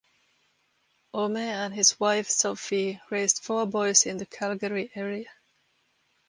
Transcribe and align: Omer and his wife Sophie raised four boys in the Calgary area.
Omer 1.13 1.39
and 1.41 1.75
his 1.75 1.99
wife 1.99 2.27
Sophie 2.27 2.99
raised 3.11 3.43
four 3.43 3.67
boys 3.67 4.07
in 4.07 4.17
the 4.17 4.25
Calgary 4.25 4.89
area. 4.95 5.29